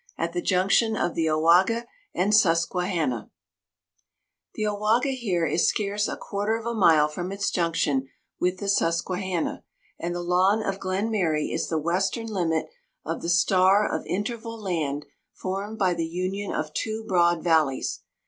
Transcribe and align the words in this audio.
(AT 0.17 0.33
THE 0.33 0.41
JUNCTION 0.41 0.97
OF 0.97 1.13
THE 1.13 1.29
OWAGA 1.29 1.85
AND 2.15 2.33
SUSQUEHANNA.) 2.33 3.29
The 4.55 4.63
Owaga 4.65 5.15
here 5.15 5.45
is 5.45 5.69
scarce 5.69 6.07
a 6.07 6.17
quarter 6.17 6.55
of 6.55 6.65
a 6.65 6.73
mile 6.73 7.07
from 7.07 7.31
its 7.31 7.51
junction 7.51 8.07
with 8.39 8.57
the 8.57 8.67
Susquehanna, 8.67 9.63
and 9.99 10.15
the 10.15 10.23
lawn 10.23 10.63
of 10.63 10.79
Glenmary 10.79 11.51
is 11.53 11.67
the 11.69 11.77
western 11.77 12.25
limit 12.25 12.65
of 13.05 13.21
the 13.21 13.29
star 13.29 13.87
of 13.87 14.03
interval 14.07 14.59
land 14.59 15.05
formed 15.35 15.77
by 15.77 15.93
the 15.93 16.07
union 16.07 16.51
of 16.51 16.73
two 16.73 17.05
broad 17.07 17.43
valleys. 17.43 17.99